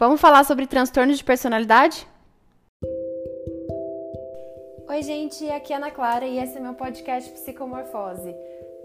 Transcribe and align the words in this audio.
Vamos 0.00 0.18
falar 0.18 0.44
sobre 0.44 0.66
transtornos 0.66 1.18
de 1.18 1.24
personalidade? 1.24 2.08
Oi, 4.88 5.02
gente, 5.02 5.46
aqui 5.50 5.74
é 5.74 5.76
Ana 5.76 5.90
Clara 5.90 6.24
e 6.24 6.38
esse 6.38 6.56
é 6.56 6.60
meu 6.60 6.72
podcast 6.72 7.30
Psicomorfose, 7.30 8.34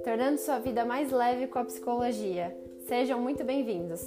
tornando 0.04 0.38
sua 0.38 0.60
vida 0.60 0.84
mais 0.84 1.14
leve 1.14 1.48
com 1.48 1.58
a 1.58 1.64
psicologia. 1.64 2.54
Sejam 2.86 3.22
muito 3.22 3.46
bem-vindos. 3.46 4.02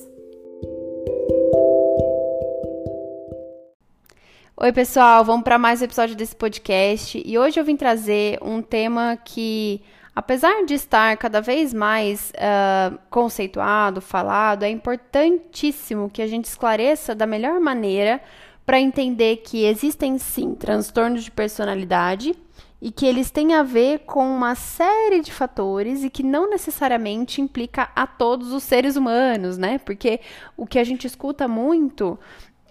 Oi, 4.59 4.71
pessoal, 4.75 5.25
vamos 5.25 5.45
para 5.45 5.57
mais 5.57 5.81
um 5.81 5.87
episódio 5.87 6.15
desse 6.15 6.37
podcast 6.37 7.23
e 7.25 7.39
hoje 7.39 7.59
eu 7.59 7.65
vim 7.65 7.75
trazer 7.75 8.39
um 8.43 8.61
tema 8.61 9.17
que, 9.17 9.81
apesar 10.19 10.65
de 10.65 10.75
estar 10.75 11.17
cada 11.17 11.41
vez 11.41 11.73
mais 11.73 12.33
uh, 12.33 12.99
conceituado, 13.09 14.01
falado, 14.01 14.65
é 14.65 14.69
importantíssimo 14.69 16.11
que 16.11 16.21
a 16.21 16.27
gente 16.27 16.47
esclareça 16.47 17.15
da 17.15 17.25
melhor 17.25 17.61
maneira 17.61 18.21
para 18.67 18.81
entender 18.81 19.37
que 19.37 19.65
existem 19.65 20.19
sim 20.19 20.57
transtornos 20.57 21.23
de 21.23 21.31
personalidade 21.31 22.35
e 22.83 22.91
que 22.91 23.07
eles 23.07 23.31
têm 23.31 23.55
a 23.55 23.63
ver 23.63 24.01
com 24.01 24.29
uma 24.29 24.57
série 24.57 25.21
de 25.21 25.33
fatores 25.33 26.03
e 26.03 26.11
que 26.11 26.25
não 26.25 26.51
necessariamente 26.51 27.41
implica 27.41 27.89
a 27.95 28.05
todos 28.05 28.53
os 28.53 28.65
seres 28.65 28.97
humanos, 28.97 29.57
né? 29.57 29.79
Porque 29.79 30.19
o 30.57 30.67
que 30.67 30.81
a 30.81 30.85
gente 30.85 31.07
escuta 31.07 31.47
muito 31.47 32.19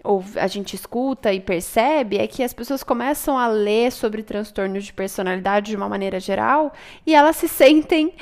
ou 0.04 0.24
a 0.36 0.48
gente 0.48 0.76
escuta 0.76 1.34
e 1.34 1.40
percebe 1.40 2.18
é 2.18 2.28
que 2.28 2.44
as 2.44 2.54
pessoas 2.54 2.84
começam 2.84 3.38
a 3.38 3.48
ler 3.48 3.92
sobre 3.92 4.23
transtornos 4.23 4.86
de 4.86 4.94
personalidade 4.94 5.72
de 5.72 5.76
uma 5.76 5.90
maneira 5.90 6.20
geral 6.20 6.72
e 7.06 7.14
elas 7.14 7.36
se 7.36 7.48
sentem 7.48 8.14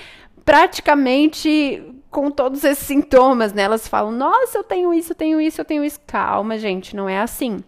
praticamente 0.44 1.84
com 2.10 2.32
todos 2.32 2.64
esses 2.64 2.86
sintomas, 2.86 3.54
né? 3.54 3.64
Elas 3.64 3.88
falam: 3.88 4.12
"Nossa, 4.12 4.58
eu 4.58 4.64
tenho 4.64 4.94
isso, 4.94 5.12
eu 5.12 5.16
tenho 5.16 5.42
isso, 5.42 5.62
eu 5.62 5.66
tenho 5.66 5.84
isso". 5.84 6.00
Calma, 6.08 6.58
gente, 6.58 6.96
não 6.96 7.10
é 7.10 7.20
assim 7.20 7.64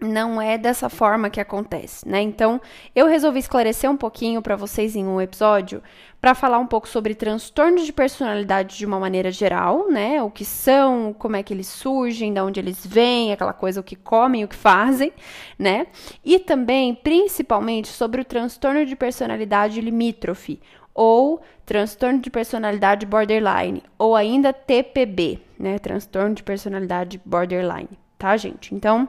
não 0.00 0.40
é 0.40 0.56
dessa 0.56 0.88
forma 0.88 1.28
que 1.28 1.40
acontece, 1.40 2.08
né? 2.08 2.20
Então, 2.22 2.60
eu 2.94 3.06
resolvi 3.06 3.38
esclarecer 3.38 3.90
um 3.90 3.96
pouquinho 3.96 4.40
para 4.40 4.56
vocês 4.56 4.96
em 4.96 5.04
um 5.04 5.20
episódio 5.20 5.82
para 6.20 6.34
falar 6.34 6.58
um 6.58 6.66
pouco 6.66 6.88
sobre 6.88 7.14
transtornos 7.14 7.84
de 7.84 7.92
personalidade 7.92 8.76
de 8.76 8.86
uma 8.86 8.98
maneira 8.98 9.30
geral, 9.30 9.90
né? 9.90 10.22
O 10.22 10.30
que 10.30 10.44
são, 10.44 11.14
como 11.18 11.36
é 11.36 11.42
que 11.42 11.52
eles 11.52 11.66
surgem, 11.66 12.32
de 12.32 12.40
onde 12.40 12.60
eles 12.60 12.84
vêm, 12.84 13.32
aquela 13.32 13.52
coisa, 13.52 13.80
o 13.80 13.84
que 13.84 13.96
comem, 13.96 14.44
o 14.44 14.48
que 14.48 14.56
fazem, 14.56 15.12
né? 15.58 15.86
E 16.24 16.38
também, 16.38 16.94
principalmente, 16.94 17.88
sobre 17.88 18.20
o 18.20 18.24
transtorno 18.24 18.84
de 18.84 18.96
personalidade 18.96 19.80
limítrofe 19.80 20.60
ou 20.94 21.40
transtorno 21.64 22.18
de 22.18 22.30
personalidade 22.30 23.06
borderline, 23.06 23.82
ou 23.96 24.16
ainda 24.16 24.52
TPB, 24.52 25.40
né? 25.58 25.78
Transtorno 25.78 26.34
de 26.34 26.42
personalidade 26.42 27.20
borderline, 27.24 27.98
tá, 28.18 28.36
gente? 28.36 28.74
Então, 28.74 29.08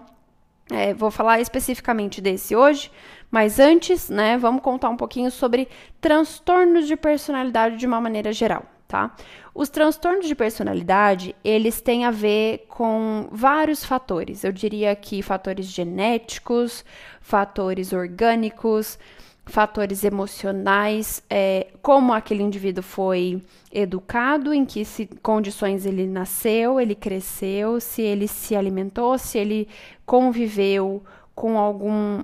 é, 0.72 0.94
vou 0.94 1.12
falar 1.12 1.40
especificamente 1.40 2.22
desse 2.22 2.56
hoje, 2.56 2.92
mas 3.30 3.60
antes, 3.60 4.10
né, 4.10 4.38
vamos 4.38 4.62
contar 4.62 4.90
um 4.90 4.98
pouquinho 4.98 5.32
sobre 5.32 5.68
transtornos 6.00 6.88
de 6.88 6.96
personalidade 6.96 7.78
de 7.78 7.86
uma 7.86 8.02
maneira 8.02 8.34
geral, 8.34 8.66
tá? 8.88 9.16
Os 9.54 9.70
transtornos 9.70 10.28
de 10.28 10.36
personalidade, 10.36 11.36
eles 11.44 11.82
têm 11.82 12.06
a 12.06 12.12
ver 12.12 12.66
com 12.70 13.28
vários 13.32 13.84
fatores. 13.84 14.44
Eu 14.44 14.52
diria 14.52 14.96
que 14.96 15.22
fatores 15.22 15.66
genéticos, 15.66 16.86
fatores 17.20 17.92
orgânicos, 17.92 18.98
fatores 19.46 20.04
emocionais, 20.04 21.24
é, 21.30 21.68
como 21.82 22.14
aquele 22.14 22.44
indivíduo 22.44 22.84
foi 22.84 23.42
educado, 23.72 24.54
em 24.54 24.66
que 24.66 24.86
se, 24.86 25.08
condições 25.22 25.86
ele 25.86 26.08
nasceu, 26.08 26.80
ele 26.80 26.96
cresceu, 26.96 27.80
se 27.80 28.02
ele 28.02 28.28
se 28.28 28.56
alimentou, 28.56 29.18
se 29.18 29.38
ele 29.38 29.68
conviveu 30.06 31.04
com 31.34 31.58
algum, 31.58 32.22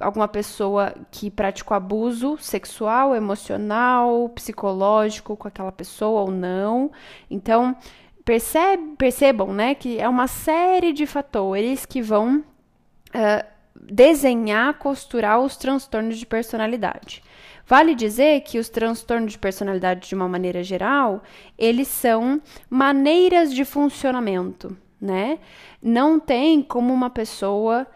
alguma 0.00 0.28
pessoa 0.28 0.94
que 1.10 1.30
praticou 1.30 1.76
abuso 1.76 2.38
sexual, 2.38 3.14
emocional, 3.14 4.28
psicológico 4.30 5.36
com 5.36 5.48
aquela 5.48 5.72
pessoa 5.72 6.22
ou 6.22 6.30
não. 6.30 6.90
Então, 7.30 7.76
percebe, 8.24 8.96
percebam 8.96 9.52
né, 9.52 9.74
que 9.74 9.98
é 9.98 10.08
uma 10.08 10.26
série 10.26 10.92
de 10.92 11.04
fatores 11.04 11.84
que 11.84 12.00
vão 12.00 12.38
uh, 12.38 13.53
desenhar, 13.74 14.74
costurar 14.74 15.40
os 15.40 15.56
transtornos 15.56 16.18
de 16.18 16.26
personalidade. 16.26 17.22
Vale 17.66 17.94
dizer 17.94 18.42
que 18.42 18.58
os 18.58 18.68
transtornos 18.68 19.32
de 19.32 19.38
personalidade, 19.38 20.08
de 20.08 20.14
uma 20.14 20.28
maneira 20.28 20.62
geral, 20.62 21.22
eles 21.58 21.88
são 21.88 22.40
maneiras 22.68 23.54
de 23.54 23.64
funcionamento, 23.64 24.76
né? 25.00 25.38
Não 25.82 26.20
tem 26.20 26.62
como 26.62 26.92
uma 26.92 27.08
pessoa 27.08 27.86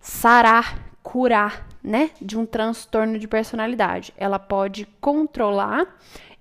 sarar, 0.00 0.92
curar, 1.02 1.66
né, 1.82 2.10
de 2.20 2.38
um 2.38 2.46
transtorno 2.46 3.18
de 3.18 3.26
personalidade. 3.28 4.14
Ela 4.16 4.38
pode 4.38 4.86
controlar 5.00 5.86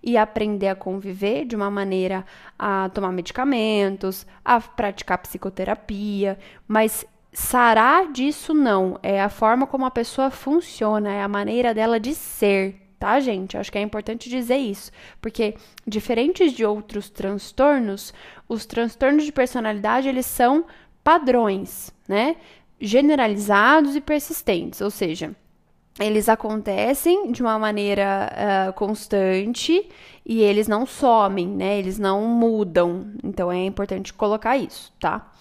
e 0.04 0.18
aprender 0.18 0.68
a 0.68 0.76
conviver 0.76 1.46
de 1.46 1.56
uma 1.56 1.70
maneira 1.70 2.26
a 2.58 2.90
tomar 2.90 3.12
medicamentos, 3.12 4.26
a 4.44 4.60
praticar 4.60 5.18
psicoterapia, 5.20 6.38
mas 6.68 7.06
sarar 7.32 8.12
disso 8.12 8.54
não, 8.54 9.00
é 9.02 9.22
a 9.22 9.30
forma 9.30 9.66
como 9.66 9.86
a 9.86 9.92
pessoa 9.92 10.30
funciona, 10.30 11.12
é 11.12 11.22
a 11.22 11.28
maneira 11.28 11.74
dela 11.74 12.00
de 12.00 12.14
ser, 12.14 12.76
tá, 13.00 13.20
gente? 13.20 13.58
Acho 13.58 13.72
que 13.72 13.78
é 13.78 13.82
importante 13.82 14.30
dizer 14.30 14.58
isso, 14.58 14.92
porque 15.22 15.56
diferentes 15.88 16.52
de 16.54 16.66
outros 16.66 17.10
transtornos, 17.10 18.14
os 18.48 18.66
transtornos 18.66 19.24
de 19.24 19.32
personalidade 19.32 20.10
eles 20.10 20.26
são 20.26 20.66
padrões, 21.04 21.92
né? 22.08 22.36
Generalizados 22.80 23.96
e 23.96 24.02
persistentes, 24.02 24.82
ou 24.82 24.90
seja, 24.90 25.36
eles 26.00 26.30
acontecem 26.30 27.32
de 27.32 27.42
uma 27.42 27.60
maneira 27.60 28.32
uh, 28.70 28.74
constante 28.74 29.88
e 30.26 30.42
eles 30.42 30.68
não 30.68 30.86
somem, 30.86 31.48
né? 31.48 31.78
Eles 31.78 32.00
não 32.00 32.26
mudam. 32.26 33.14
Então 33.24 33.52
é 33.52 33.66
importante 33.66 34.14
colocar 34.14 34.58
isso, 34.58 34.92
tá? 35.00 35.32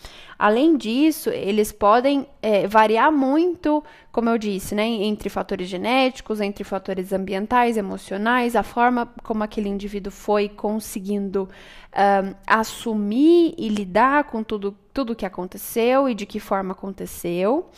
Além 0.40 0.74
disso, 0.74 1.28
eles 1.28 1.70
podem 1.70 2.26
é, 2.40 2.66
variar 2.66 3.12
muito, 3.12 3.84
como 4.10 4.30
eu 4.30 4.38
disse, 4.38 4.74
né, 4.74 4.86
entre 4.86 5.28
fatores 5.28 5.68
genéticos, 5.68 6.40
entre 6.40 6.64
fatores 6.64 7.12
ambientais, 7.12 7.76
emocionais, 7.76 8.56
a 8.56 8.62
forma 8.62 9.04
como 9.22 9.44
aquele 9.44 9.68
indivíduo 9.68 10.10
foi 10.10 10.48
conseguindo 10.48 11.46
um, 11.94 12.34
assumir 12.46 13.54
e 13.58 13.68
lidar 13.68 14.24
com 14.24 14.42
tudo, 14.42 14.74
tudo 14.94 15.14
que 15.14 15.26
aconteceu 15.26 16.08
e 16.08 16.14
de 16.14 16.24
que 16.24 16.40
forma 16.40 16.72
aconteceu. 16.72 17.68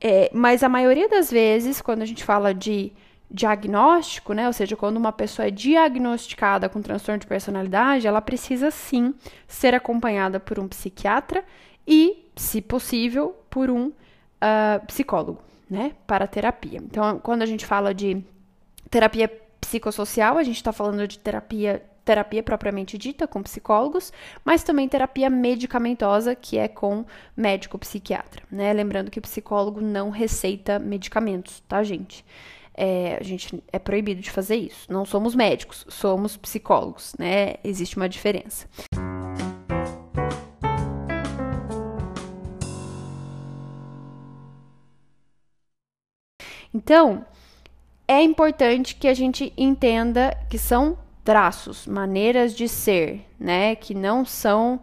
É, 0.00 0.30
mas 0.32 0.62
a 0.62 0.70
maioria 0.70 1.06
das 1.06 1.30
vezes, 1.30 1.82
quando 1.82 2.00
a 2.00 2.06
gente 2.06 2.24
fala 2.24 2.54
de 2.54 2.94
diagnóstico, 3.30 4.32
né? 4.32 4.46
Ou 4.46 4.52
seja, 4.54 4.74
quando 4.74 4.96
uma 4.96 5.12
pessoa 5.12 5.48
é 5.48 5.50
diagnosticada 5.50 6.66
com 6.66 6.80
transtorno 6.80 7.18
de 7.18 7.26
personalidade, 7.26 8.06
ela 8.06 8.22
precisa 8.22 8.70
sim 8.70 9.12
ser 9.46 9.74
acompanhada 9.74 10.40
por 10.40 10.58
um 10.58 10.66
psiquiatra 10.68 11.44
e, 11.86 12.30
se 12.36 12.60
possível, 12.60 13.36
por 13.50 13.70
um 13.70 13.88
uh, 13.88 14.86
psicólogo, 14.86 15.42
né, 15.68 15.92
para 16.06 16.26
terapia. 16.26 16.78
Então, 16.82 17.18
quando 17.18 17.42
a 17.42 17.46
gente 17.46 17.64
fala 17.64 17.94
de 17.94 18.22
terapia 18.90 19.28
psicossocial, 19.60 20.38
a 20.38 20.42
gente 20.42 20.56
está 20.56 20.72
falando 20.72 21.06
de 21.06 21.18
terapia 21.18 21.82
terapia 22.04 22.42
propriamente 22.42 22.98
dita 22.98 23.26
com 23.26 23.42
psicólogos, 23.42 24.12
mas 24.44 24.62
também 24.62 24.86
terapia 24.86 25.30
medicamentosa, 25.30 26.34
que 26.34 26.58
é 26.58 26.68
com 26.68 27.04
médico 27.34 27.78
psiquiatra, 27.78 28.42
né? 28.50 28.72
Lembrando 28.72 29.10
que 29.10 29.18
o 29.18 29.22
psicólogo 29.22 29.80
não 29.80 30.10
receita 30.10 30.78
medicamentos, 30.78 31.62
tá, 31.66 31.82
gente? 31.82 32.24
É, 32.74 33.16
a 33.18 33.24
gente 33.24 33.62
é 33.72 33.78
proibido 33.78 34.20
de 34.20 34.30
fazer 34.30 34.56
isso. 34.56 34.92
Não 34.92 35.04
somos 35.04 35.34
médicos, 35.34 35.86
somos 35.88 36.36
psicólogos, 36.36 37.14
né? 37.18 37.54
Existe 37.64 37.96
uma 37.96 38.08
diferença. 38.08 38.68
Então, 46.84 47.24
é 48.06 48.22
importante 48.22 48.94
que 48.94 49.08
a 49.08 49.14
gente 49.14 49.54
entenda 49.56 50.36
que 50.50 50.58
são 50.58 50.98
traços, 51.24 51.86
maneiras 51.86 52.54
de 52.54 52.68
ser, 52.68 53.26
né? 53.40 53.74
Que 53.74 53.94
não 53.94 54.22
são 54.22 54.78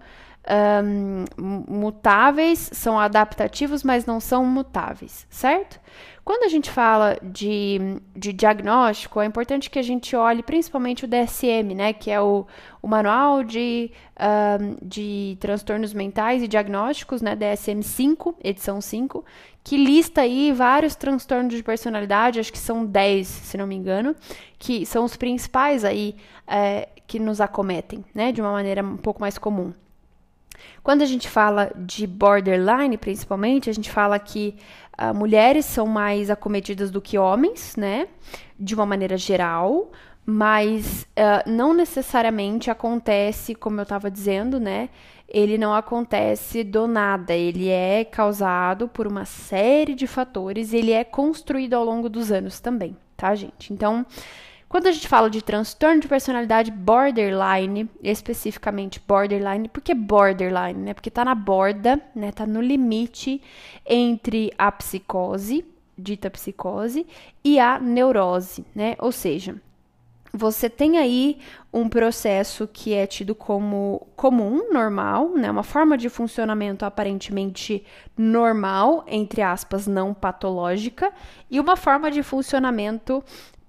um, 0.83 1.25
mutáveis, 1.67 2.69
são 2.73 2.99
adaptativos, 2.99 3.83
mas 3.83 4.05
não 4.05 4.19
são 4.19 4.45
mutáveis, 4.45 5.27
certo? 5.29 5.79
Quando 6.23 6.43
a 6.43 6.49
gente 6.49 6.69
fala 6.69 7.17
de, 7.21 7.79
de 8.15 8.31
diagnóstico, 8.31 9.19
é 9.19 9.25
importante 9.25 9.69
que 9.69 9.79
a 9.79 9.83
gente 9.83 10.15
olhe 10.15 10.43
principalmente 10.43 11.03
o 11.03 11.07
DSM, 11.07 11.73
né, 11.75 11.93
que 11.93 12.11
é 12.11 12.21
o, 12.21 12.45
o 12.79 12.88
Manual 12.88 13.43
de, 13.43 13.91
um, 14.19 14.77
de 14.81 15.35
Transtornos 15.39 15.93
Mentais 15.93 16.43
e 16.43 16.47
Diagnósticos, 16.47 17.23
né, 17.23 17.35
DSM-5, 17.35 18.35
edição 18.43 18.79
5, 18.79 19.25
que 19.63 19.77
lista 19.77 20.21
aí 20.21 20.51
vários 20.51 20.95
transtornos 20.95 21.55
de 21.55 21.63
personalidade, 21.63 22.39
acho 22.39 22.51
que 22.51 22.59
são 22.59 22.85
10, 22.85 23.27
se 23.27 23.57
não 23.57 23.65
me 23.65 23.75
engano, 23.75 24.15
que 24.59 24.85
são 24.85 25.03
os 25.03 25.15
principais 25.15 25.83
aí 25.83 26.15
é, 26.47 26.88
que 27.07 27.19
nos 27.19 27.41
acometem, 27.41 28.05
né, 28.13 28.31
de 28.31 28.41
uma 28.41 28.51
maneira 28.51 28.83
um 28.83 28.97
pouco 28.97 29.19
mais 29.19 29.39
comum. 29.39 29.73
Quando 30.83 31.01
a 31.01 31.06
gente 31.06 31.30
fala 31.30 31.71
de 31.75 32.07
borderline, 32.07 32.98
principalmente, 32.98 33.69
a 33.69 33.74
gente 33.74 33.89
fala 33.89 34.18
que 34.18 34.56
uh, 35.00 35.13
mulheres 35.13 35.65
são 35.65 35.86
mais 35.86 36.30
acometidas 36.30 36.89
do 36.89 37.01
que 37.01 37.18
homens, 37.18 37.75
né? 37.75 38.07
De 38.59 38.74
uma 38.74 38.86
maneira 38.86 39.18
geral, 39.18 39.92
mas 40.25 41.07
uh, 41.12 41.50
não 41.50 41.74
necessariamente 41.74 42.69
acontece, 42.71 43.56
como 43.56 43.80
eu 43.80 43.83
estava 43.83 44.09
dizendo, 44.09 44.59
né? 44.59 44.89
Ele 45.27 45.57
não 45.57 45.74
acontece 45.74 46.63
do 46.63 46.88
nada, 46.88 47.33
ele 47.33 47.69
é 47.69 48.03
causado 48.03 48.88
por 48.88 49.07
uma 49.07 49.24
série 49.24 49.95
de 49.95 50.06
fatores 50.06 50.74
ele 50.74 50.92
é 50.92 51.06
construído 51.06 51.74
ao 51.74 51.86
longo 51.86 52.09
dos 52.09 52.33
anos 52.33 52.59
também, 52.59 52.98
tá, 53.15 53.33
gente? 53.33 53.71
Então, 53.71 54.06
quando 54.71 54.88
a 54.88 54.91
gente 54.94 55.06
fala 55.06 55.29
de 55.29 55.41
transtorno 55.41 56.00
de 56.00 56.07
personalidade 56.07 56.71
borderline, 56.71 57.89
especificamente 58.01 59.01
borderline, 59.06 59.68
por 59.68 59.81
que 59.81 59.94
borderline? 59.94 60.79
Né? 60.79 60.94
Porque 60.94 61.12
tá 61.12 61.25
na 61.25 61.35
borda, 61.35 62.01
né? 62.15 62.31
Tá 62.31 62.47
no 62.47 62.62
limite 62.62 63.41
entre 63.85 64.50
a 64.57 64.71
psicose, 64.71 65.65
dita 65.97 66.29
psicose, 66.29 67.06
e 67.44 67.59
a 67.59 67.81
neurose, 67.81 68.65
né? 68.73 68.95
Ou 69.00 69.12
seja, 69.12 69.62
você 70.33 70.69
tem 70.69 70.97
aí 70.97 71.39
um 71.74 71.89
processo 71.89 72.65
que 72.65 72.94
é 72.94 73.06
tido 73.06 73.35
como 73.35 74.07
comum, 74.15 74.71
normal, 74.71 75.31
né? 75.35 75.51
Uma 75.51 75.63
forma 75.63 75.97
de 75.97 76.07
funcionamento 76.07 76.85
aparentemente 76.85 77.85
normal, 78.17 79.03
entre 79.06 79.41
aspas, 79.41 79.85
não 79.85 80.13
patológica, 80.13 81.12
e 81.50 81.59
uma 81.59 81.75
forma 81.75 82.09
de 82.09 82.24
funcionamento 82.24 83.21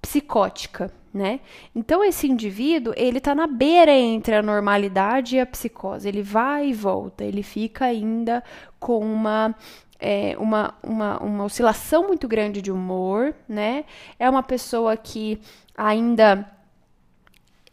psicótica, 0.03 0.93
né? 1.15 1.41
Então 1.75 2.03
esse 2.03 2.27
indivíduo, 2.27 2.93
ele 2.97 3.21
tá 3.21 3.35
na 3.35 3.47
beira 3.47 3.93
entre 3.93 4.35
a 4.35 4.43
normalidade 4.43 5.37
e 5.37 5.41
a 5.41 5.47
psicose. 5.47 6.09
Ele 6.09 6.23
vai 6.23 6.69
e 6.69 6.75
volta, 6.75 7.25
ele 7.25 7.43
fica 7.43 7.85
ainda 7.87 8.43
com 8.79 8.99
uma 8.99 9.55
é, 10.01 10.37
uma, 10.37 10.75
uma, 10.83 11.19
uma 11.23 11.45
oscilação 11.45 12.09
muito 12.09 12.27
grande 12.27 12.61
de 12.61 12.73
humor, 12.73 13.33
né? 13.49 13.85
É 14.19 14.29
uma 14.29 14.43
pessoa 14.43 14.97
que 14.97 15.41
ainda 15.77 16.45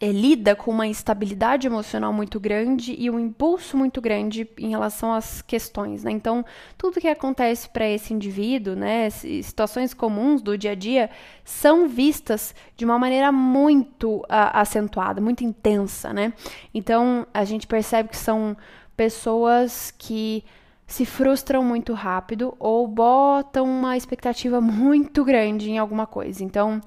é, 0.01 0.11
lida 0.11 0.55
com 0.55 0.71
uma 0.71 0.87
instabilidade 0.87 1.67
emocional 1.67 2.13
muito 2.13 2.39
grande 2.39 2.95
e 2.97 3.09
um 3.09 3.19
impulso 3.19 3.75
muito 3.75 3.99
grande 3.99 4.49
em 4.57 4.69
relação 4.69 5.11
às 5.13 5.41
questões, 5.41 6.05
né? 6.05 6.11
Então, 6.11 6.45
tudo 6.77 7.01
que 7.01 7.07
acontece 7.07 7.67
para 7.67 7.87
esse 7.87 8.13
indivíduo, 8.13 8.75
né, 8.75 9.09
situações 9.09 9.93
comuns 9.93 10.41
do 10.41 10.57
dia 10.57 10.71
a 10.71 10.75
dia, 10.75 11.09
são 11.43 11.87
vistas 11.89 12.55
de 12.77 12.85
uma 12.85 12.97
maneira 12.97 13.29
muito 13.29 14.19
uh, 14.19 14.25
acentuada, 14.53 15.19
muito 15.19 15.43
intensa, 15.43 16.13
né? 16.13 16.31
Então, 16.73 17.27
a 17.33 17.43
gente 17.43 17.67
percebe 17.67 18.07
que 18.07 18.17
são 18.17 18.55
pessoas 18.95 19.91
que 19.97 20.45
se 20.87 21.05
frustram 21.05 21.63
muito 21.63 21.93
rápido 21.93 22.55
ou 22.57 22.87
botam 22.87 23.65
uma 23.65 23.97
expectativa 23.97 24.59
muito 24.61 25.25
grande 25.25 25.69
em 25.69 25.77
alguma 25.77 26.07
coisa. 26.07 26.41
Então, 26.41 26.79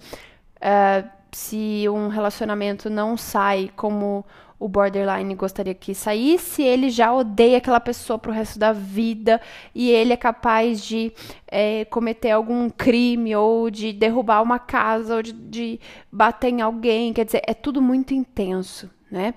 uh, 0.56 1.21
se 1.32 1.88
um 1.88 2.08
relacionamento 2.08 2.90
não 2.90 3.16
sai 3.16 3.70
como 3.74 4.24
o 4.62 4.68
borderline 4.68 5.34
gostaria 5.34 5.74
que 5.74 5.92
saísse, 5.92 6.62
ele 6.62 6.88
já 6.88 7.12
odeia 7.12 7.58
aquela 7.58 7.80
pessoa 7.80 8.16
pro 8.16 8.30
resto 8.30 8.60
da 8.60 8.72
vida 8.72 9.40
e 9.74 9.90
ele 9.90 10.12
é 10.12 10.16
capaz 10.16 10.80
de 10.84 11.12
é, 11.48 11.84
cometer 11.86 12.30
algum 12.30 12.70
crime 12.70 13.34
ou 13.34 13.68
de 13.70 13.92
derrubar 13.92 14.40
uma 14.40 14.60
casa 14.60 15.16
ou 15.16 15.22
de, 15.22 15.32
de 15.32 15.80
bater 16.12 16.50
em 16.50 16.60
alguém. 16.60 17.12
Quer 17.12 17.24
dizer, 17.24 17.42
é 17.44 17.54
tudo 17.54 17.82
muito 17.82 18.14
intenso, 18.14 18.88
né? 19.10 19.34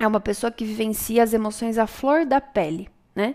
É 0.00 0.06
uma 0.06 0.20
pessoa 0.20 0.50
que 0.50 0.64
vivencia 0.64 1.22
as 1.22 1.34
emoções 1.34 1.76
à 1.76 1.86
flor 1.86 2.24
da 2.24 2.40
pele, 2.40 2.88
né? 3.14 3.34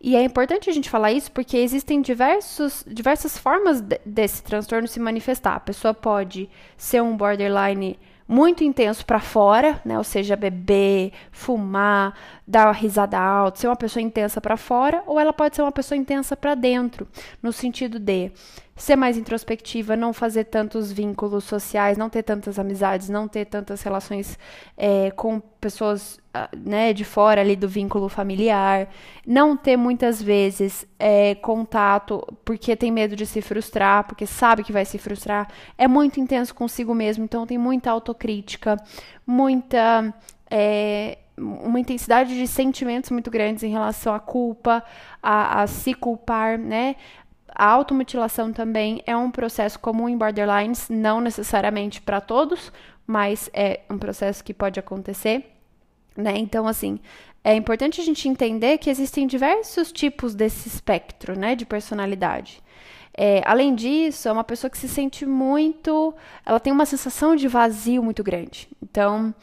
E 0.00 0.14
é 0.14 0.22
importante 0.22 0.70
a 0.70 0.72
gente 0.72 0.88
falar 0.88 1.12
isso 1.12 1.30
porque 1.32 1.56
existem 1.56 2.00
diversos, 2.00 2.84
diversas 2.86 3.36
formas 3.36 3.80
de, 3.80 4.00
desse 4.06 4.42
transtorno 4.42 4.86
se 4.86 5.00
manifestar. 5.00 5.56
A 5.56 5.60
pessoa 5.60 5.92
pode 5.92 6.48
ser 6.76 7.02
um 7.02 7.16
borderline 7.16 7.98
muito 8.28 8.62
intenso 8.62 9.04
para 9.06 9.18
fora, 9.18 9.80
né? 9.84 9.96
Ou 9.96 10.04
seja, 10.04 10.36
beber, 10.36 11.12
fumar, 11.32 12.14
dar 12.46 12.66
uma 12.66 12.72
risada 12.72 13.18
alta, 13.18 13.58
ser 13.58 13.66
uma 13.68 13.76
pessoa 13.76 14.02
intensa 14.02 14.40
para 14.40 14.56
fora, 14.56 15.02
ou 15.06 15.18
ela 15.18 15.32
pode 15.32 15.56
ser 15.56 15.62
uma 15.62 15.72
pessoa 15.72 15.96
intensa 15.96 16.36
para 16.36 16.54
dentro, 16.54 17.08
no 17.42 17.52
sentido 17.52 17.98
de 17.98 18.30
ser 18.78 18.94
mais 18.96 19.18
introspectiva, 19.18 19.96
não 19.96 20.12
fazer 20.12 20.44
tantos 20.44 20.92
vínculos 20.92 21.44
sociais, 21.44 21.98
não 21.98 22.08
ter 22.08 22.22
tantas 22.22 22.58
amizades, 22.58 23.08
não 23.08 23.26
ter 23.26 23.44
tantas 23.44 23.82
relações 23.82 24.38
é, 24.76 25.10
com 25.10 25.40
pessoas 25.60 26.20
ah, 26.32 26.48
né, 26.56 26.92
de 26.92 27.04
fora 27.04 27.40
ali 27.40 27.56
do 27.56 27.68
vínculo 27.68 28.08
familiar, 28.08 28.88
não 29.26 29.56
ter 29.56 29.76
muitas 29.76 30.22
vezes 30.22 30.86
é, 30.96 31.34
contato 31.34 32.24
porque 32.44 32.76
tem 32.76 32.92
medo 32.92 33.16
de 33.16 33.26
se 33.26 33.42
frustrar, 33.42 34.04
porque 34.04 34.26
sabe 34.26 34.62
que 34.62 34.72
vai 34.72 34.84
se 34.84 34.96
frustrar, 34.96 35.48
é 35.76 35.88
muito 35.88 36.20
intenso 36.20 36.54
consigo 36.54 36.94
mesmo, 36.94 37.24
então 37.24 37.46
tem 37.46 37.58
muita 37.58 37.90
autocrítica, 37.90 38.76
muita. 39.26 40.14
É, 40.50 41.18
uma 41.40 41.78
intensidade 41.78 42.34
de 42.34 42.48
sentimentos 42.48 43.10
muito 43.10 43.30
grandes 43.30 43.62
em 43.62 43.70
relação 43.70 44.12
à 44.12 44.18
culpa, 44.18 44.82
a, 45.22 45.62
a 45.62 45.66
se 45.68 45.94
culpar, 45.94 46.58
né? 46.58 46.96
A 47.58 47.66
automutilação 47.66 48.52
também 48.52 49.02
é 49.04 49.16
um 49.16 49.32
processo 49.32 49.80
comum 49.80 50.08
em 50.08 50.16
borderlines, 50.16 50.88
não 50.88 51.20
necessariamente 51.20 52.00
para 52.00 52.20
todos, 52.20 52.72
mas 53.04 53.50
é 53.52 53.80
um 53.90 53.98
processo 53.98 54.44
que 54.44 54.54
pode 54.54 54.78
acontecer, 54.78 55.44
né? 56.16 56.34
Então, 56.36 56.68
assim, 56.68 57.00
é 57.42 57.56
importante 57.56 58.00
a 58.00 58.04
gente 58.04 58.28
entender 58.28 58.78
que 58.78 58.88
existem 58.88 59.26
diversos 59.26 59.90
tipos 59.90 60.36
desse 60.36 60.68
espectro, 60.68 61.36
né, 61.36 61.56
de 61.56 61.66
personalidade. 61.66 62.62
É, 63.12 63.42
além 63.44 63.74
disso, 63.74 64.28
é 64.28 64.32
uma 64.32 64.44
pessoa 64.44 64.70
que 64.70 64.78
se 64.78 64.88
sente 64.88 65.26
muito. 65.26 66.14
Ela 66.46 66.60
tem 66.60 66.72
uma 66.72 66.86
sensação 66.86 67.34
de 67.34 67.48
vazio 67.48 68.00
muito 68.04 68.22
grande. 68.22 68.68
Então, 68.80 69.34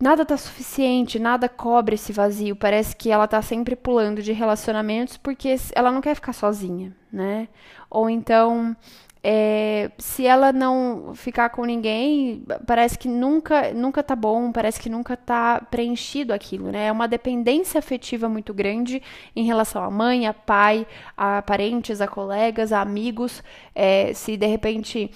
nada 0.00 0.24
tá 0.24 0.36
suficiente, 0.36 1.18
nada 1.18 1.48
cobre 1.48 1.94
esse 1.94 2.12
vazio. 2.12 2.56
Parece 2.56 2.96
que 2.96 3.10
ela 3.10 3.28
tá 3.28 3.42
sempre 3.42 3.76
pulando 3.76 4.22
de 4.22 4.32
relacionamentos 4.32 5.16
porque 5.16 5.54
ela 5.74 5.92
não 5.92 6.00
quer 6.00 6.14
ficar 6.14 6.32
sozinha, 6.32 6.96
né? 7.12 7.48
Ou 7.90 8.08
então, 8.08 8.74
é, 9.22 9.90
se 9.98 10.26
ela 10.26 10.50
não 10.52 11.12
ficar 11.14 11.50
com 11.50 11.64
ninguém, 11.66 12.42
parece 12.66 12.98
que 12.98 13.06
nunca, 13.06 13.72
nunca 13.74 14.02
tá 14.02 14.16
bom, 14.16 14.50
parece 14.50 14.80
que 14.80 14.88
nunca 14.88 15.14
tá 15.16 15.60
preenchido 15.70 16.32
aquilo, 16.32 16.70
né? 16.70 16.86
É 16.86 16.92
uma 16.92 17.06
dependência 17.06 17.78
afetiva 17.78 18.28
muito 18.28 18.54
grande 18.54 19.02
em 19.36 19.44
relação 19.44 19.84
à 19.84 19.90
mãe, 19.90 20.26
a 20.26 20.32
pai, 20.32 20.86
a 21.16 21.42
parentes, 21.42 22.00
a 22.00 22.08
colegas, 22.08 22.72
a 22.72 22.80
amigos. 22.80 23.42
É, 23.74 24.14
se 24.14 24.38
de 24.38 24.46
repente 24.46 25.10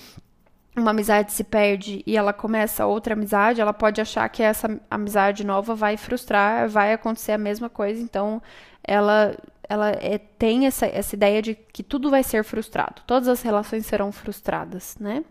uma 0.76 0.90
amizade 0.90 1.33
se 1.33 1.45
perde 1.45 2.02
e 2.07 2.16
ela 2.16 2.33
começa 2.33 2.87
outra 2.87 3.14
amizade, 3.14 3.61
ela 3.61 3.73
pode 3.73 4.00
achar 4.00 4.28
que 4.28 4.43
essa 4.43 4.81
amizade 4.90 5.45
nova 5.45 5.75
vai 5.75 5.97
frustrar, 5.97 6.69
vai 6.69 6.93
acontecer 6.93 7.33
a 7.33 7.38
mesma 7.38 7.69
coisa, 7.69 8.02
então 8.02 8.43
ela 8.83 9.37
ela 9.68 9.90
é, 9.90 10.18
tem 10.18 10.66
essa, 10.66 10.87
essa 10.87 11.14
ideia 11.14 11.40
de 11.42 11.54
que 11.54 11.83
tudo 11.83 12.11
vai 12.11 12.23
ser 12.23 12.44
frustrado, 12.44 13.02
todas 13.06 13.28
as 13.28 13.42
relações 13.42 13.87
serão 13.87 14.12
frustradas, 14.12 14.97
né? 14.99 15.25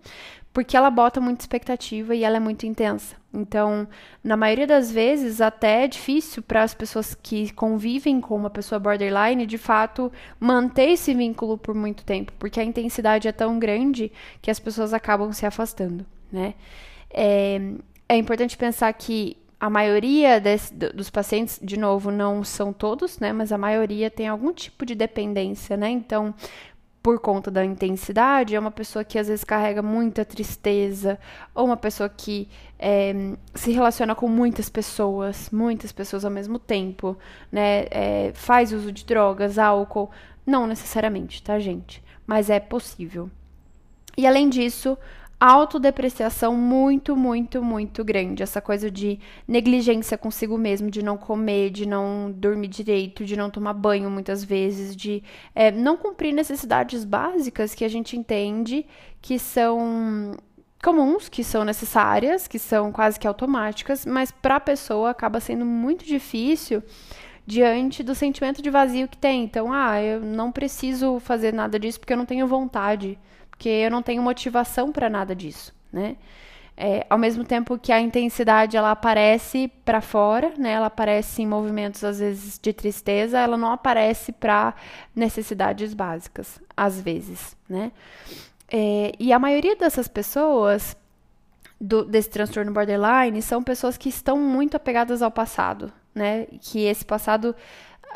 Porque 0.51 0.77
ela 0.77 0.91
bota 0.91 1.19
muita 1.19 1.41
expectativa 1.41 2.13
e 2.13 2.23
ela 2.23 2.37
é 2.37 2.39
muito 2.39 2.65
intensa. 2.65 3.15
Então, 3.33 3.87
na 4.23 4.37
maioria 4.37 4.67
das 4.67 4.91
vezes, 4.91 5.41
até 5.41 5.85
é 5.85 5.87
difícil 5.87 6.43
para 6.43 6.61
as 6.61 6.75
pessoas 6.75 7.15
que 7.15 7.51
convivem 7.53 8.21
com 8.21 8.35
uma 8.35 8.51
pessoa 8.51 8.77
borderline, 8.77 9.47
de 9.47 9.57
fato, 9.57 10.11
manter 10.39 10.89
esse 10.89 11.11
vínculo 11.15 11.57
por 11.57 11.73
muito 11.73 12.03
tempo, 12.03 12.31
porque 12.37 12.59
a 12.59 12.63
intensidade 12.63 13.27
é 13.27 13.31
tão 13.31 13.57
grande 13.57 14.11
que 14.41 14.51
as 14.51 14.59
pessoas 14.59 14.93
acabam 14.93 15.31
se 15.33 15.45
afastando, 15.47 16.05
né? 16.31 16.53
É, 17.09 17.59
é 18.07 18.17
importante 18.17 18.55
pensar 18.55 18.93
que 18.93 19.37
a 19.63 19.69
maioria 19.69 20.41
desse, 20.41 20.73
dos 20.73 21.09
pacientes, 21.09 21.57
de 21.63 21.79
novo, 21.79 22.11
não 22.11 22.43
são 22.43 22.73
todos, 22.73 23.17
né? 23.19 23.31
Mas 23.31 23.49
a 23.49 23.57
maioria 23.57 24.11
tem 24.11 24.27
algum 24.27 24.51
tipo 24.51 24.85
de 24.85 24.93
dependência, 24.93 25.77
né? 25.77 25.89
Então, 25.89 26.35
por 27.01 27.17
conta 27.21 27.49
da 27.49 27.63
intensidade, 27.63 28.57
é 28.57 28.59
uma 28.59 28.71
pessoa 28.71 29.05
que 29.05 29.17
às 29.17 29.29
vezes 29.29 29.45
carrega 29.45 29.81
muita 29.81 30.25
tristeza, 30.25 31.17
ou 31.55 31.65
uma 31.65 31.77
pessoa 31.77 32.09
que 32.09 32.49
é, 32.77 33.13
se 33.55 33.71
relaciona 33.71 34.13
com 34.13 34.27
muitas 34.27 34.67
pessoas, 34.67 35.49
muitas 35.49 35.93
pessoas 35.93 36.25
ao 36.25 36.31
mesmo 36.31 36.59
tempo, 36.59 37.17
né? 37.49 37.85
É, 37.89 38.31
faz 38.33 38.73
uso 38.73 38.91
de 38.91 39.05
drogas, 39.05 39.57
álcool. 39.57 40.11
Não 40.45 40.67
necessariamente, 40.67 41.41
tá, 41.41 41.57
gente? 41.57 42.03
Mas 42.27 42.49
é 42.49 42.59
possível. 42.59 43.31
E 44.17 44.27
além 44.27 44.49
disso, 44.49 44.97
autodepreciação 45.45 46.55
muito, 46.55 47.15
muito, 47.15 47.61
muito 47.61 48.03
grande. 48.03 48.43
Essa 48.43 48.61
coisa 48.61 48.89
de 48.89 49.19
negligência 49.47 50.17
consigo 50.17 50.57
mesmo, 50.57 50.89
de 50.89 51.03
não 51.03 51.17
comer, 51.17 51.69
de 51.69 51.85
não 51.85 52.31
dormir 52.31 52.69
direito, 52.69 53.25
de 53.25 53.35
não 53.35 53.49
tomar 53.49 53.73
banho 53.73 54.09
muitas 54.09 54.43
vezes, 54.43 54.95
de 54.95 55.21
é, 55.53 55.71
não 55.71 55.97
cumprir 55.97 56.33
necessidades 56.33 57.03
básicas 57.03 57.75
que 57.75 57.83
a 57.83 57.89
gente 57.89 58.17
entende 58.17 58.85
que 59.21 59.37
são 59.37 60.35
comuns, 60.81 61.29
que 61.29 61.43
são 61.43 61.63
necessárias, 61.63 62.47
que 62.47 62.59
são 62.59 62.91
quase 62.91 63.19
que 63.19 63.27
automáticas, 63.27 64.05
mas 64.05 64.31
para 64.31 64.57
a 64.57 64.59
pessoa 64.59 65.09
acaba 65.09 65.39
sendo 65.39 65.65
muito 65.65 66.05
difícil 66.05 66.83
diante 67.45 68.03
do 68.03 68.15
sentimento 68.15 68.61
de 68.61 68.69
vazio 68.69 69.07
que 69.07 69.17
tem. 69.17 69.43
Então, 69.43 69.71
ah, 69.71 70.01
eu 70.01 70.19
não 70.19 70.51
preciso 70.51 71.19
fazer 71.19 71.53
nada 71.53 71.79
disso 71.79 71.99
porque 71.99 72.13
eu 72.13 72.17
não 72.17 72.25
tenho 72.25 72.47
vontade, 72.47 73.17
porque 73.53 73.69
eu 73.69 73.91
não 73.91 74.01
tenho 74.01 74.21
motivação 74.21 74.91
para 74.91 75.09
nada 75.09 75.35
disso, 75.35 75.73
né? 75.91 76.17
É, 76.75 77.05
ao 77.07 77.19
mesmo 77.19 77.43
tempo 77.43 77.77
que 77.77 77.91
a 77.91 78.01
intensidade 78.01 78.75
ela 78.75 78.89
aparece 78.89 79.71
para 79.85 80.01
fora, 80.01 80.51
né? 80.57 80.71
Ela 80.71 80.87
aparece 80.87 81.43
em 81.43 81.47
movimentos 81.47 82.03
às 82.03 82.17
vezes 82.17 82.59
de 82.59 82.73
tristeza, 82.73 83.37
ela 83.37 83.55
não 83.55 83.71
aparece 83.71 84.31
para 84.31 84.73
necessidades 85.15 85.93
básicas, 85.93 86.59
às 86.75 86.99
vezes, 86.99 87.55
né? 87.69 87.91
É, 88.67 89.11
e 89.19 89.31
a 89.31 89.37
maioria 89.37 89.75
dessas 89.75 90.07
pessoas 90.07 90.97
do, 91.79 92.03
desse 92.03 92.31
transtorno 92.31 92.73
borderline 92.73 93.39
são 93.43 93.61
pessoas 93.61 93.95
que 93.95 94.09
estão 94.09 94.35
muito 94.37 94.75
apegadas 94.75 95.21
ao 95.21 95.29
passado, 95.29 95.93
né? 96.13 96.47
Que 96.59 96.85
esse 96.85 97.05
passado, 97.05 97.55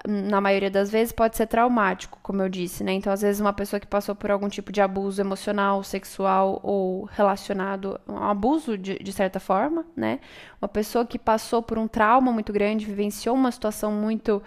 na 0.05 0.41
maioria 0.41 0.69
das 0.69 0.89
vezes, 0.91 1.11
pode 1.11 1.37
ser 1.37 1.47
traumático, 1.47 2.19
como 2.21 2.41
eu 2.41 2.49
disse, 2.49 2.83
né? 2.83 2.93
Então, 2.93 3.11
às 3.11 3.21
vezes, 3.21 3.39
uma 3.39 3.53
pessoa 3.53 3.79
que 3.79 3.87
passou 3.87 4.15
por 4.15 4.29
algum 4.29 4.49
tipo 4.49 4.71
de 4.71 4.81
abuso 4.81 5.21
emocional, 5.21 5.83
sexual 5.83 6.59
ou 6.63 7.05
relacionado 7.05 7.99
um 8.07 8.17
abuso 8.17 8.77
de, 8.77 8.99
de 8.99 9.13
certa 9.13 9.39
forma, 9.39 9.85
né? 9.95 10.19
Uma 10.61 10.67
pessoa 10.67 11.05
que 11.05 11.17
passou 11.17 11.61
por 11.61 11.77
um 11.77 11.87
trauma 11.87 12.31
muito 12.31 12.51
grande, 12.51 12.85
vivenciou 12.85 13.35
uma 13.35 13.51
situação 13.51 13.91
muito 13.91 14.41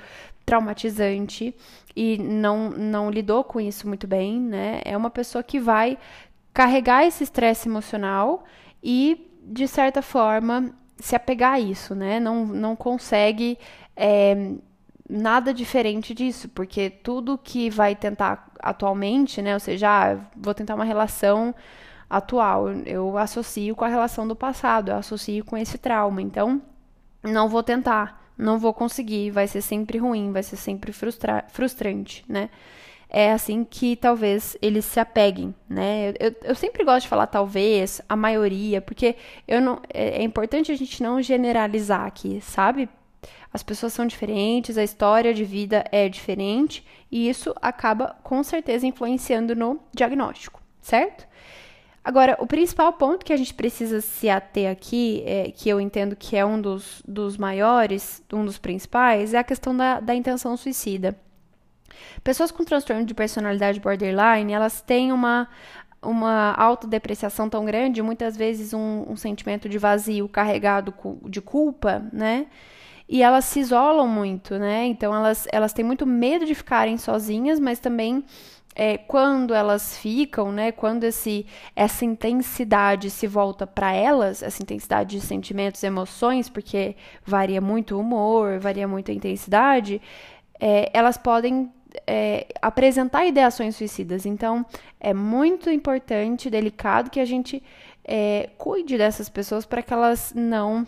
traumatizante 0.45 1.55
e 1.95 2.19
não, 2.19 2.71
não 2.71 3.11
lidou 3.11 3.45
com 3.45 3.61
isso 3.61 3.87
muito 3.87 4.07
bem, 4.07 4.41
né? 4.41 4.81
É 4.85 4.97
uma 4.97 5.11
pessoa 5.11 5.43
que 5.43 5.59
vai 5.61 5.99
carregar 6.53 7.05
esse 7.05 7.25
estresse 7.25 7.69
emocional 7.69 8.45
e, 8.83 9.31
de 9.45 9.67
certa 9.69 10.03
forma, 10.03 10.75
se 10.99 11.15
apegar 11.17 11.55
a 11.55 11.61
isso, 11.61 11.95
né? 11.95 12.21
Não, 12.21 12.47
não 12.47 12.77
consegue 12.77 13.59
é, 13.97 14.55
nada 15.11 15.53
diferente 15.53 16.15
disso, 16.15 16.49
porque 16.49 16.91
tudo 16.91 17.39
que 17.39 17.69
vai 17.69 17.95
tentar 17.97 18.51
atualmente, 18.61 19.43
né? 19.43 19.55
Ou 19.55 19.61
seja, 19.61 19.89
ah, 19.89 20.19
vou 20.37 20.55
tentar 20.55 20.75
uma 20.75 20.85
relação 20.85 21.55
atual, 22.09 22.71
eu 22.87 23.17
associo 23.19 23.75
com 23.77 23.85
a 23.85 23.89
relação 23.89 24.27
do 24.27 24.35
passado, 24.37 24.91
eu 24.91 24.97
associo 24.97 25.45
com 25.45 25.57
esse 25.57 25.79
trauma. 25.79 26.23
Então, 26.23 26.63
não 27.23 27.49
vou 27.49 27.63
tentar, 27.63 28.23
não 28.37 28.59
vou 28.59 28.75
conseguir, 28.75 29.31
vai 29.31 29.47
ser 29.47 29.63
sempre 29.63 29.99
ruim, 29.99 30.33
vai 30.33 30.43
ser 30.43 30.57
sempre 30.57 30.93
frustra 30.93 31.45
frustrante, 31.49 32.25
né? 32.29 32.51
é 33.11 33.33
assim 33.33 33.65
que 33.65 33.97
talvez 33.97 34.57
eles 34.63 34.85
se 34.85 35.01
apeguem, 35.01 35.53
né? 35.69 36.11
Eu, 36.21 36.35
eu 36.45 36.55
sempre 36.55 36.85
gosto 36.85 37.03
de 37.03 37.09
falar 37.09 37.27
talvez, 37.27 38.01
a 38.09 38.15
maioria, 38.15 38.81
porque 38.81 39.17
eu 39.49 39.61
não, 39.61 39.83
é, 39.93 40.21
é 40.21 40.23
importante 40.23 40.71
a 40.71 40.77
gente 40.77 41.03
não 41.03 41.21
generalizar 41.21 42.07
aqui, 42.07 42.41
sabe? 42.41 42.89
As 43.53 43.63
pessoas 43.63 43.93
são 43.93 44.07
diferentes, 44.07 44.79
a 44.79 44.85
história 44.85 45.35
de 45.35 45.45
vida 45.45 45.85
é 45.91 46.09
diferente 46.09 46.87
e 47.11 47.29
isso 47.29 47.55
acaba 47.61 48.17
com 48.23 48.43
certeza 48.43 48.87
influenciando 48.87 49.55
no 49.57 49.81
diagnóstico, 49.93 50.63
certo? 50.81 51.29
Agora, 52.03 52.37
o 52.41 52.47
principal 52.47 52.93
ponto 52.95 53.25
que 53.25 53.33
a 53.33 53.37
gente 53.37 53.53
precisa 53.53 54.01
se 54.01 54.31
ater 54.31 54.71
aqui, 54.71 55.23
é, 55.27 55.51
que 55.51 55.69
eu 55.69 55.81
entendo 55.81 56.17
que 56.17 56.35
é 56.35 56.45
um 56.45 56.61
dos, 56.61 57.03
dos 57.07 57.37
maiores, 57.37 58.23
um 58.33 58.45
dos 58.45 58.57
principais, 58.57 59.35
é 59.35 59.39
a 59.39 59.45
questão 59.45 59.77
da, 59.77 60.01
da 60.01 60.15
intenção 60.15 60.57
suicida. 60.57 61.15
Pessoas 62.25 62.51
com 62.51 62.65
transtorno 62.65 63.05
de 63.05 63.13
personalidade 63.13 63.81
borderline, 63.81 64.53
elas 64.53 64.81
têm 64.81 65.13
uma 65.13 65.49
uma 66.03 66.55
autodepreciação 66.55 67.49
tão 67.49 67.65
grande, 67.65 68.01
muitas 68.01 68.37
vezes 68.37 68.73
um, 68.73 69.05
um 69.07 69.17
sentimento 69.17 69.69
de 69.69 69.77
vazio 69.77 70.29
carregado 70.29 70.95
de 71.29 71.41
culpa, 71.41 72.03
né? 72.13 72.47
E 73.13 73.25
elas 73.25 73.45
se 73.45 73.59
isolam 73.59 74.07
muito, 74.07 74.57
né? 74.57 74.87
Então 74.87 75.13
elas, 75.13 75.49
elas 75.51 75.73
têm 75.73 75.85
muito 75.85 76.07
medo 76.07 76.47
de 76.47 76.55
ficarem 76.55 76.97
sozinhas, 76.97 77.59
mas 77.59 77.81
também 77.81 78.25
é, 78.73 78.99
quando 78.99 79.53
elas 79.53 79.99
ficam, 79.99 80.53
né? 80.53 80.71
Quando 80.71 81.03
esse, 81.03 81.45
essa 81.75 82.05
intensidade 82.05 83.11
se 83.11 83.27
volta 83.27 83.67
para 83.67 83.93
elas, 83.93 84.45
essa 84.45 84.63
intensidade 84.63 85.19
de 85.19 85.27
sentimentos, 85.27 85.83
emoções, 85.83 86.49
porque 86.49 86.95
varia 87.25 87.61
muito 87.61 87.97
o 87.97 88.01
humor, 88.01 88.61
varia 88.61 88.87
muito 88.87 89.11
a 89.11 89.15
intensidade, 89.15 90.01
é, 90.61 90.89
elas 90.95 91.17
podem 91.17 91.69
é, 92.07 92.47
apresentar 92.63 93.27
ideações 93.27 93.75
suicidas. 93.75 94.25
Então, 94.25 94.65
é 95.01 95.13
muito 95.13 95.69
importante, 95.69 96.49
delicado, 96.49 97.11
que 97.11 97.19
a 97.19 97.25
gente 97.25 97.61
é, 98.05 98.51
cuide 98.57 98.97
dessas 98.97 99.29
pessoas 99.29 99.67
para 99.67 99.83
que 99.83 99.93
elas 99.93 100.33
não 100.33 100.87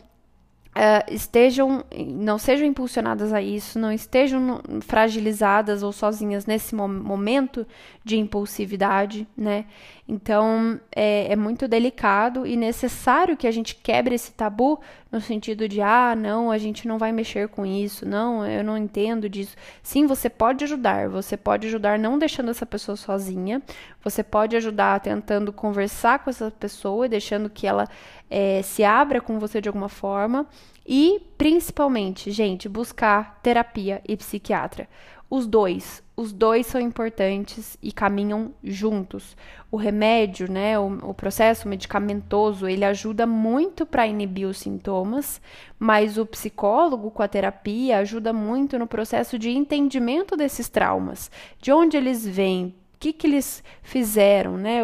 Uh, 0.75 1.13
estejam, 1.13 1.85
não 2.09 2.39
sejam 2.39 2.67
impulsionadas 2.67 3.31
a 3.31 3.43
isso, 3.43 3.79
não 3.79 3.93
estejam 3.93 4.59
fragilizadas 4.81 5.83
ou 5.83 5.93
sozinhas 5.93 6.47
nesse 6.47 6.75
momento 6.75 7.67
de 8.03 8.17
impulsividade, 8.17 9.29
né? 9.37 9.67
Então 10.09 10.81
é, 10.95 11.33
é, 11.33 11.37
muito 11.37 11.69
delicado 11.69 12.47
e 12.47 12.57
necessário 12.57 13.37
que 13.37 13.47
a 13.47 13.51
gente 13.51 13.75
quebre 13.77 14.15
esse 14.15 14.33
tabu 14.33 14.81
no 15.13 15.21
sentido 15.21 15.69
de 15.69 15.81
ah, 15.81 16.17
não, 16.17 16.51
a 16.51 16.59
gente 16.59 16.89
não 16.89 16.99
vai 16.99 17.13
mexer 17.13 17.49
com 17.49 17.65
isso, 17.65 18.09
não, 18.09 18.47
eu 18.47 18.65
não 18.65 18.77
entendo 18.77 19.29
disso. 19.29 19.55
Sim, 19.83 20.07
você 20.07 20.29
pode 20.29 20.65
ajudar, 20.65 21.09
você 21.09 21.37
pode 21.37 21.67
ajudar 21.67 21.99
não 21.99 22.19
deixando 22.19 22.51
essa 22.51 22.67
pessoa 22.67 22.97
sozinha, 22.97 23.63
você 24.03 24.23
pode 24.23 24.57
ajudar 24.57 25.01
tentando 25.01 25.53
conversar 25.53 26.19
com 26.19 26.31
essa 26.31 26.51
pessoa 26.51 27.07
e 27.07 27.11
deixando 27.11 27.49
que 27.49 27.67
ela 27.67 27.87
é, 28.33 28.63
se 28.63 28.83
abra 28.83 29.21
com 29.21 29.39
você 29.39 29.61
de 29.61 29.69
alguma 29.69 29.91
forma. 29.91 30.47
E, 30.87 31.21
principalmente, 31.37 32.31
gente, 32.31 32.69
buscar 32.69 33.39
terapia 33.43 34.01
e 34.09 34.17
psiquiatra. 34.17 34.89
Os 35.31 35.47
dois, 35.47 36.03
os 36.17 36.33
dois 36.33 36.67
são 36.67 36.81
importantes 36.81 37.79
e 37.83 37.93
caminham 37.93 38.53
juntos. 38.63 39.37
O 39.71 39.77
remédio, 39.77 40.51
né, 40.51 40.79
o, 40.79 41.11
o 41.11 41.15
processo 41.15 41.69
medicamentoso, 41.69 42.67
ele 42.67 42.85
ajuda 42.85 43.27
muito 43.27 43.87
para 43.87 44.07
inibir 44.07 44.47
os 44.47 44.59
sintomas, 44.59 45.41
mas 45.79 46.19
o 46.19 46.27
psicólogo 46.27 47.11
com 47.11 47.23
a 47.23 47.29
terapia 47.29 47.99
ajuda 47.99 48.33
muito 48.33 48.79
no 48.79 48.87
processo 48.87 49.39
de 49.39 49.51
entendimento 49.51 50.37
desses 50.37 50.69
traumas, 50.69 51.31
de 51.61 51.73
onde 51.73 51.97
eles 51.97 52.27
vêm, 52.27 52.75
que, 53.03 53.13
que 53.13 53.27
eles 53.27 53.65
fizeram, 53.83 54.57
né? 54.57 54.79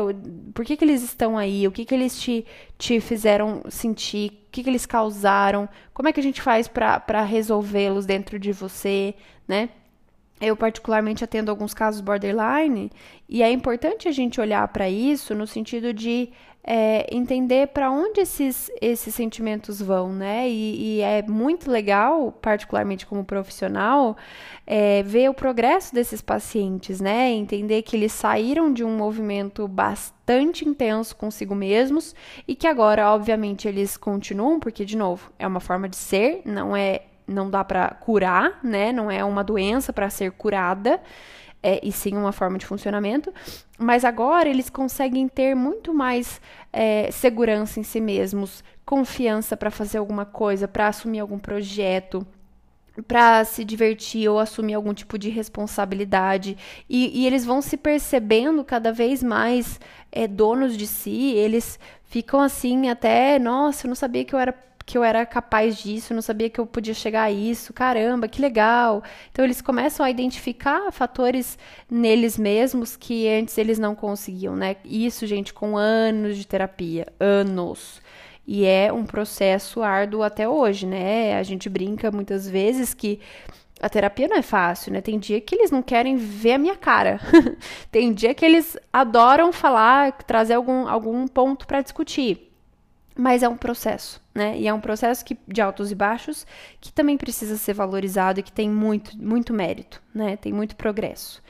Por 0.52 0.64
que, 0.64 0.76
que 0.76 0.84
eles 0.84 1.04
estão 1.04 1.38
aí? 1.38 1.68
O 1.68 1.70
que, 1.70 1.84
que 1.84 1.94
eles 1.94 2.20
te, 2.20 2.44
te 2.76 3.00
fizeram 3.00 3.62
sentir? 3.68 4.30
O 4.48 4.50
que, 4.50 4.64
que 4.64 4.68
eles 4.68 4.84
causaram? 4.84 5.68
Como 5.94 6.08
é 6.08 6.12
que 6.12 6.18
a 6.18 6.22
gente 6.22 6.42
faz 6.42 6.66
para 6.66 7.22
resolvê-los 7.22 8.04
dentro 8.06 8.36
de 8.36 8.50
você, 8.52 9.14
né? 9.46 9.68
eu 10.40 10.56
particularmente 10.56 11.24
atendo 11.24 11.50
alguns 11.50 11.74
casos 11.74 12.00
borderline 12.00 12.92
e 13.28 13.42
é 13.42 13.50
importante 13.50 14.06
a 14.06 14.12
gente 14.12 14.40
olhar 14.40 14.68
para 14.68 14.88
isso 14.88 15.34
no 15.34 15.48
sentido 15.48 15.92
de 15.92 16.30
é, 16.70 17.06
entender 17.10 17.68
para 17.68 17.90
onde 17.90 18.20
esses, 18.20 18.70
esses 18.78 19.14
sentimentos 19.14 19.80
vão, 19.80 20.12
né? 20.12 20.46
E, 20.50 20.98
e, 20.98 21.00
é 21.00 21.22
muito 21.22 21.70
legal, 21.70 22.30
particularmente 22.30 23.06
como 23.06 23.24
profissional, 23.24 24.18
é, 24.66 25.02
ver 25.02 25.30
o 25.30 25.34
progresso 25.34 25.94
desses 25.94 26.20
pacientes, 26.20 27.00
né? 27.00 27.30
Entender 27.30 27.80
que 27.80 27.96
eles 27.96 28.12
saíram 28.12 28.70
de 28.70 28.84
um 28.84 28.94
movimento 28.94 29.66
bastante 29.66 30.68
intenso 30.68 31.16
consigo 31.16 31.54
mesmos 31.54 32.14
e 32.46 32.54
que 32.54 32.66
agora, 32.66 33.12
obviamente, 33.12 33.66
eles 33.66 33.96
continuam, 33.96 34.60
porque, 34.60 34.84
de 34.84 34.94
novo, 34.94 35.32
é 35.38 35.46
uma 35.46 35.60
forma 35.60 35.88
de 35.88 35.96
ser, 35.96 36.42
não 36.44 36.76
é 36.76 37.00
não 37.26 37.50
dá 37.50 37.62
para 37.62 37.90
curar, 37.90 38.58
né? 38.62 38.92
Não 38.92 39.10
é 39.10 39.22
uma 39.22 39.44
doença 39.44 39.92
para 39.92 40.08
ser 40.08 40.32
curada, 40.32 41.00
é, 41.62 41.80
e 41.82 41.92
sim 41.92 42.16
uma 42.16 42.32
forma 42.32 42.58
de 42.58 42.66
funcionamento. 42.66 43.32
Mas 43.78 44.04
agora 44.04 44.48
eles 44.48 44.70
conseguem 44.70 45.28
ter 45.28 45.54
muito 45.54 45.92
mais 45.92 46.40
é, 46.72 47.10
segurança 47.10 47.80
em 47.80 47.82
si 47.82 48.00
mesmos, 48.00 48.62
confiança 48.84 49.56
para 49.56 49.70
fazer 49.70 49.98
alguma 49.98 50.24
coisa, 50.24 50.66
para 50.66 50.88
assumir 50.88 51.20
algum 51.20 51.38
projeto 51.38 52.26
para 53.06 53.44
se 53.44 53.64
divertir 53.64 54.28
ou 54.28 54.38
assumir 54.38 54.74
algum 54.74 54.92
tipo 54.92 55.18
de 55.18 55.28
responsabilidade 55.28 56.56
e, 56.88 57.20
e 57.20 57.26
eles 57.26 57.44
vão 57.44 57.62
se 57.62 57.76
percebendo 57.76 58.64
cada 58.64 58.92
vez 58.92 59.22
mais 59.22 59.78
é, 60.10 60.26
donos 60.26 60.76
de 60.76 60.86
si 60.86 61.32
eles 61.34 61.78
ficam 62.04 62.40
assim 62.40 62.88
até 62.88 63.38
nossa 63.38 63.86
eu 63.86 63.88
não 63.88 63.94
sabia 63.94 64.24
que 64.24 64.34
eu 64.34 64.38
era 64.38 64.52
que 64.88 64.96
eu 64.96 65.04
era 65.04 65.26
capaz 65.26 65.76
disso, 65.76 66.14
não 66.14 66.22
sabia 66.22 66.48
que 66.48 66.58
eu 66.58 66.66
podia 66.66 66.94
chegar 66.94 67.24
a 67.24 67.30
isso, 67.30 67.74
caramba, 67.74 68.26
que 68.26 68.40
legal. 68.40 69.02
Então 69.30 69.44
eles 69.44 69.60
começam 69.60 70.04
a 70.04 70.10
identificar 70.10 70.90
fatores 70.90 71.58
neles 71.90 72.38
mesmos 72.38 72.96
que 72.96 73.28
antes 73.28 73.58
eles 73.58 73.78
não 73.78 73.94
conseguiam, 73.94 74.56
né? 74.56 74.76
Isso, 74.82 75.26
gente, 75.26 75.52
com 75.52 75.76
anos 75.76 76.38
de 76.38 76.46
terapia, 76.46 77.06
anos. 77.20 78.00
E 78.46 78.64
é 78.64 78.90
um 78.90 79.04
processo 79.04 79.82
árduo 79.82 80.22
até 80.22 80.48
hoje, 80.48 80.86
né? 80.86 81.38
A 81.38 81.42
gente 81.42 81.68
brinca 81.68 82.10
muitas 82.10 82.48
vezes 82.48 82.94
que 82.94 83.20
a 83.82 83.90
terapia 83.90 84.26
não 84.26 84.38
é 84.38 84.42
fácil, 84.42 84.90
né? 84.90 85.02
Tem 85.02 85.18
dia 85.18 85.38
que 85.38 85.54
eles 85.54 85.70
não 85.70 85.82
querem 85.82 86.16
ver 86.16 86.54
a 86.54 86.58
minha 86.58 86.76
cara. 86.76 87.20
Tem 87.92 88.10
dia 88.10 88.32
que 88.32 88.42
eles 88.42 88.74
adoram 88.90 89.52
falar, 89.52 90.12
trazer 90.12 90.54
algum, 90.54 90.88
algum 90.88 91.28
ponto 91.28 91.66
para 91.66 91.82
discutir. 91.82 92.47
Mas 93.18 93.42
é 93.42 93.48
um 93.48 93.56
processo, 93.56 94.22
né? 94.32 94.56
E 94.56 94.68
é 94.68 94.72
um 94.72 94.80
processo 94.80 95.24
que, 95.24 95.36
de 95.48 95.60
altos 95.60 95.90
e 95.90 95.94
baixos 95.94 96.46
que 96.80 96.92
também 96.92 97.16
precisa 97.16 97.56
ser 97.56 97.74
valorizado 97.74 98.38
e 98.38 98.44
que 98.44 98.52
tem 98.52 98.70
muito, 98.70 99.18
muito 99.20 99.52
mérito, 99.52 100.00
né? 100.14 100.36
Tem 100.36 100.52
muito 100.52 100.76
progresso. 100.76 101.42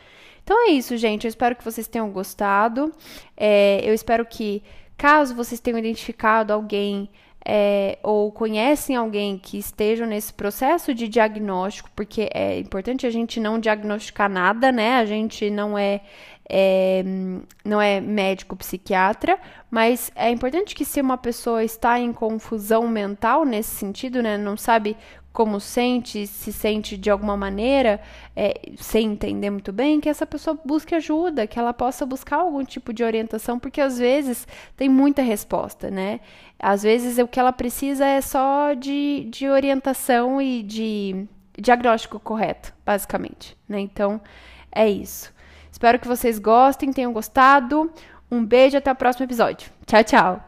Então 0.42 0.66
é 0.66 0.70
isso, 0.70 0.96
gente. 0.96 1.26
Eu 1.26 1.28
espero 1.28 1.54
que 1.54 1.62
vocês 1.62 1.86
tenham 1.86 2.10
gostado. 2.10 2.90
É, 3.36 3.82
eu 3.84 3.92
espero 3.92 4.24
que, 4.24 4.62
caso 4.96 5.34
vocês 5.34 5.60
tenham 5.60 5.78
identificado 5.78 6.54
alguém 6.54 7.10
é, 7.50 7.98
ou 8.02 8.30
conhecem 8.30 8.94
alguém 8.94 9.38
que 9.38 9.56
esteja 9.56 10.04
nesse 10.04 10.34
processo 10.34 10.92
de 10.92 11.08
diagnóstico, 11.08 11.90
porque 11.96 12.28
é 12.34 12.58
importante 12.58 13.06
a 13.06 13.10
gente 13.10 13.40
não 13.40 13.58
diagnosticar 13.58 14.28
nada, 14.28 14.70
né? 14.70 14.96
A 14.96 15.06
gente 15.06 15.48
não 15.48 15.78
é 15.78 16.02
é, 16.50 17.02
não 17.64 17.80
é 17.80 18.00
médico 18.00 18.56
psiquiatra, 18.56 19.38
mas 19.70 20.10
é 20.14 20.30
importante 20.30 20.74
que 20.74 20.84
se 20.84 21.00
uma 21.00 21.18
pessoa 21.18 21.62
está 21.62 21.98
em 21.98 22.12
confusão 22.12 22.88
mental 22.88 23.44
nesse 23.44 23.76
sentido, 23.76 24.22
né, 24.22 24.38
não 24.38 24.56
sabe 24.56 24.96
como 25.38 25.60
sente, 25.60 26.26
se 26.26 26.52
sente 26.52 26.96
de 26.96 27.08
alguma 27.08 27.36
maneira, 27.36 28.00
é, 28.34 28.60
sem 28.76 29.12
entender 29.12 29.50
muito 29.50 29.72
bem, 29.72 30.00
que 30.00 30.08
essa 30.08 30.26
pessoa 30.26 30.58
busque 30.64 30.96
ajuda, 30.96 31.46
que 31.46 31.56
ela 31.56 31.72
possa 31.72 32.04
buscar 32.04 32.38
algum 32.38 32.64
tipo 32.64 32.92
de 32.92 33.04
orientação, 33.04 33.56
porque 33.56 33.80
às 33.80 34.00
vezes 34.00 34.48
tem 34.76 34.88
muita 34.88 35.22
resposta, 35.22 35.92
né? 35.92 36.18
Às 36.58 36.82
vezes 36.82 37.18
o 37.18 37.28
que 37.28 37.38
ela 37.38 37.52
precisa 37.52 38.04
é 38.04 38.20
só 38.20 38.74
de, 38.74 39.28
de 39.30 39.48
orientação 39.48 40.42
e 40.42 40.60
de 40.60 41.24
diagnóstico 41.56 42.18
correto, 42.18 42.74
basicamente, 42.84 43.56
né? 43.68 43.78
Então, 43.78 44.20
é 44.72 44.88
isso. 44.90 45.32
Espero 45.70 46.00
que 46.00 46.08
vocês 46.08 46.40
gostem, 46.40 46.92
tenham 46.92 47.12
gostado. 47.12 47.92
Um 48.28 48.44
beijo 48.44 48.76
até 48.76 48.90
o 48.90 48.96
próximo 48.96 49.24
episódio. 49.24 49.70
Tchau, 49.86 50.02
tchau! 50.02 50.47